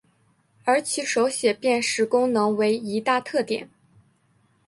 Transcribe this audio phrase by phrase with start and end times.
[0.65, 3.69] 而其手写辨识功能为一大特点。